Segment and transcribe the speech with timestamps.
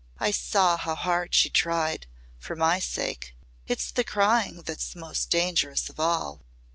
[0.19, 2.07] I saw how hard she tried
[2.39, 3.35] for my sake.
[3.67, 6.41] It's the crying that's most dangerous of all."